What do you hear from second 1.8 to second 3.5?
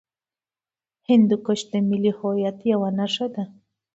ملي هویت یوه نښه ده.